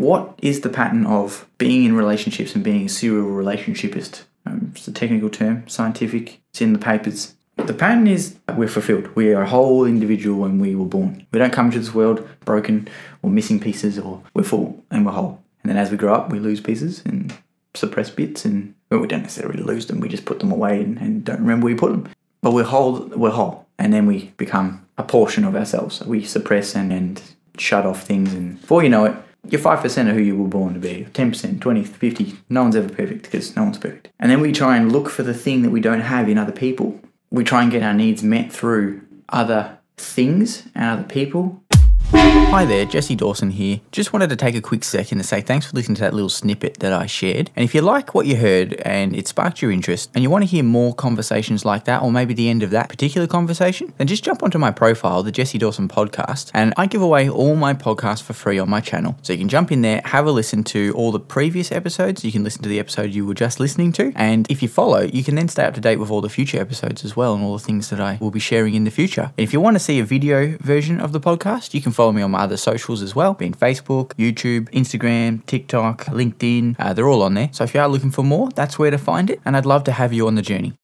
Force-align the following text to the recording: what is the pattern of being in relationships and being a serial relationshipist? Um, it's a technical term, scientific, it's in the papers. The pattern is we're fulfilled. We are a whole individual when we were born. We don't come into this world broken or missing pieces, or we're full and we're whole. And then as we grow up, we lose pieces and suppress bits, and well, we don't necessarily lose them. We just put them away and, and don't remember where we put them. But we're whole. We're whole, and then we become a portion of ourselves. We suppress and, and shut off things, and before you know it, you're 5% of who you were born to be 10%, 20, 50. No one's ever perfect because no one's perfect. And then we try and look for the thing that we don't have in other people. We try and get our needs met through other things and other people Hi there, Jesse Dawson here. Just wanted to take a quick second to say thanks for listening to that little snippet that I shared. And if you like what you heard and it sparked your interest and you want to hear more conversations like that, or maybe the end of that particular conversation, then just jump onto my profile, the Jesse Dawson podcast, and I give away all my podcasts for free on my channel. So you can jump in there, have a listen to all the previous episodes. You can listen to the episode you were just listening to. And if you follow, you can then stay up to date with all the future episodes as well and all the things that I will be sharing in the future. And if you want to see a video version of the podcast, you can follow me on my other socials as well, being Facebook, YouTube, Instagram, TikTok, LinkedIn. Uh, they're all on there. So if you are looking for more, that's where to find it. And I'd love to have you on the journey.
what 0.00 0.38
is 0.42 0.60
the 0.60 0.68
pattern 0.68 1.06
of 1.06 1.48
being 1.58 1.84
in 1.84 1.96
relationships 1.96 2.54
and 2.54 2.64
being 2.64 2.86
a 2.86 2.88
serial 2.88 3.26
relationshipist? 3.26 4.22
Um, 4.46 4.72
it's 4.74 4.88
a 4.88 4.92
technical 4.92 5.28
term, 5.28 5.66
scientific, 5.68 6.40
it's 6.50 6.60
in 6.60 6.72
the 6.72 6.78
papers. 6.78 7.34
The 7.56 7.74
pattern 7.74 8.06
is 8.06 8.36
we're 8.56 8.68
fulfilled. 8.68 9.14
We 9.16 9.34
are 9.34 9.42
a 9.42 9.48
whole 9.48 9.84
individual 9.84 10.40
when 10.40 10.60
we 10.60 10.74
were 10.74 10.86
born. 10.86 11.26
We 11.32 11.38
don't 11.38 11.52
come 11.52 11.66
into 11.66 11.80
this 11.80 11.92
world 11.92 12.26
broken 12.44 12.88
or 13.22 13.30
missing 13.30 13.58
pieces, 13.58 13.98
or 13.98 14.22
we're 14.32 14.44
full 14.44 14.82
and 14.90 15.04
we're 15.04 15.12
whole. 15.12 15.42
And 15.62 15.70
then 15.70 15.76
as 15.76 15.90
we 15.90 15.96
grow 15.96 16.14
up, 16.14 16.30
we 16.30 16.38
lose 16.38 16.60
pieces 16.60 17.02
and 17.04 17.34
suppress 17.74 18.10
bits, 18.10 18.44
and 18.44 18.74
well, 18.90 19.00
we 19.00 19.08
don't 19.08 19.22
necessarily 19.22 19.62
lose 19.62 19.86
them. 19.86 20.00
We 20.00 20.08
just 20.08 20.24
put 20.24 20.38
them 20.38 20.52
away 20.52 20.82
and, 20.82 20.98
and 20.98 21.24
don't 21.24 21.40
remember 21.40 21.64
where 21.64 21.74
we 21.74 21.78
put 21.78 21.90
them. 21.90 22.08
But 22.40 22.52
we're 22.52 22.64
whole. 22.64 23.00
We're 23.08 23.30
whole, 23.30 23.66
and 23.78 23.92
then 23.92 24.06
we 24.06 24.32
become 24.36 24.86
a 24.96 25.02
portion 25.02 25.44
of 25.44 25.56
ourselves. 25.56 26.00
We 26.04 26.24
suppress 26.24 26.76
and, 26.76 26.92
and 26.92 27.20
shut 27.58 27.84
off 27.84 28.04
things, 28.04 28.32
and 28.34 28.60
before 28.60 28.84
you 28.84 28.88
know 28.88 29.04
it, 29.04 29.16
you're 29.50 29.60
5% 29.60 30.08
of 30.08 30.14
who 30.14 30.22
you 30.22 30.36
were 30.36 30.48
born 30.48 30.74
to 30.74 30.80
be 30.80 31.06
10%, 31.12 31.60
20, 31.60 31.84
50. 31.84 32.36
No 32.48 32.62
one's 32.62 32.76
ever 32.76 32.88
perfect 32.88 33.22
because 33.22 33.54
no 33.56 33.64
one's 33.64 33.78
perfect. 33.78 34.08
And 34.18 34.30
then 34.30 34.40
we 34.40 34.52
try 34.52 34.76
and 34.76 34.92
look 34.92 35.08
for 35.08 35.22
the 35.22 35.34
thing 35.34 35.62
that 35.62 35.70
we 35.70 35.80
don't 35.80 36.00
have 36.00 36.28
in 36.28 36.38
other 36.38 36.52
people. 36.52 37.00
We 37.30 37.44
try 37.44 37.62
and 37.62 37.70
get 37.70 37.82
our 37.82 37.94
needs 37.94 38.22
met 38.22 38.52
through 38.52 39.02
other 39.28 39.78
things 39.96 40.66
and 40.74 40.84
other 40.84 41.08
people 41.08 41.62
Hi 42.10 42.64
there, 42.64 42.86
Jesse 42.86 43.14
Dawson 43.14 43.50
here. 43.50 43.80
Just 43.92 44.14
wanted 44.14 44.30
to 44.30 44.36
take 44.36 44.54
a 44.54 44.62
quick 44.62 44.82
second 44.82 45.18
to 45.18 45.24
say 45.24 45.42
thanks 45.42 45.66
for 45.66 45.76
listening 45.76 45.96
to 45.96 46.00
that 46.00 46.14
little 46.14 46.30
snippet 46.30 46.78
that 46.78 46.94
I 46.94 47.04
shared. 47.04 47.50
And 47.54 47.62
if 47.62 47.74
you 47.74 47.82
like 47.82 48.14
what 48.14 48.24
you 48.24 48.36
heard 48.36 48.72
and 48.86 49.14
it 49.14 49.28
sparked 49.28 49.60
your 49.60 49.70
interest 49.70 50.10
and 50.14 50.22
you 50.22 50.30
want 50.30 50.44
to 50.44 50.48
hear 50.48 50.64
more 50.64 50.94
conversations 50.94 51.66
like 51.66 51.84
that, 51.84 52.00
or 52.00 52.10
maybe 52.10 52.32
the 52.32 52.48
end 52.48 52.62
of 52.62 52.70
that 52.70 52.88
particular 52.88 53.26
conversation, 53.26 53.92
then 53.98 54.06
just 54.06 54.24
jump 54.24 54.42
onto 54.42 54.56
my 54.56 54.70
profile, 54.70 55.22
the 55.22 55.30
Jesse 55.30 55.58
Dawson 55.58 55.88
podcast, 55.88 56.50
and 56.54 56.72
I 56.78 56.86
give 56.86 57.02
away 57.02 57.28
all 57.28 57.54
my 57.54 57.74
podcasts 57.74 58.22
for 58.22 58.32
free 58.32 58.58
on 58.58 58.70
my 58.70 58.80
channel. 58.80 59.18
So 59.20 59.34
you 59.34 59.38
can 59.40 59.50
jump 59.50 59.70
in 59.70 59.82
there, 59.82 60.00
have 60.06 60.26
a 60.26 60.32
listen 60.32 60.64
to 60.64 60.94
all 60.96 61.12
the 61.12 61.20
previous 61.20 61.70
episodes. 61.70 62.24
You 62.24 62.32
can 62.32 62.44
listen 62.44 62.62
to 62.62 62.68
the 62.70 62.78
episode 62.78 63.10
you 63.10 63.26
were 63.26 63.34
just 63.34 63.60
listening 63.60 63.92
to. 63.92 64.10
And 64.16 64.50
if 64.50 64.62
you 64.62 64.68
follow, 64.68 65.02
you 65.02 65.22
can 65.22 65.34
then 65.34 65.48
stay 65.48 65.64
up 65.64 65.74
to 65.74 65.82
date 65.82 65.96
with 65.96 66.10
all 66.10 66.22
the 66.22 66.30
future 66.30 66.58
episodes 66.58 67.04
as 67.04 67.14
well 67.14 67.34
and 67.34 67.44
all 67.44 67.58
the 67.58 67.64
things 67.64 67.90
that 67.90 68.00
I 68.00 68.16
will 68.22 68.30
be 68.30 68.40
sharing 68.40 68.74
in 68.74 68.84
the 68.84 68.90
future. 68.90 69.32
And 69.36 69.44
if 69.44 69.52
you 69.52 69.60
want 69.60 69.74
to 69.74 69.80
see 69.80 69.98
a 70.00 70.04
video 70.04 70.56
version 70.60 70.98
of 70.98 71.12
the 71.12 71.20
podcast, 71.20 71.74
you 71.74 71.82
can 71.82 71.92
follow 71.98 72.12
me 72.12 72.22
on 72.22 72.30
my 72.30 72.42
other 72.42 72.56
socials 72.56 73.02
as 73.02 73.16
well, 73.16 73.34
being 73.34 73.52
Facebook, 73.52 74.10
YouTube, 74.14 74.70
Instagram, 74.70 75.44
TikTok, 75.46 76.04
LinkedIn. 76.04 76.76
Uh, 76.78 76.92
they're 76.92 77.08
all 77.08 77.22
on 77.22 77.34
there. 77.34 77.50
So 77.50 77.64
if 77.64 77.74
you 77.74 77.80
are 77.80 77.88
looking 77.88 78.12
for 78.12 78.22
more, 78.22 78.50
that's 78.50 78.78
where 78.78 78.92
to 78.92 78.98
find 78.98 79.28
it. 79.30 79.40
And 79.44 79.56
I'd 79.56 79.66
love 79.66 79.82
to 79.84 79.92
have 79.92 80.12
you 80.12 80.28
on 80.28 80.36
the 80.36 80.42
journey. 80.42 80.74